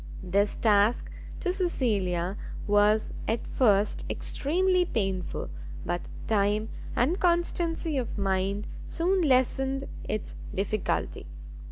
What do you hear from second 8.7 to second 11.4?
soon lessened its difficulty.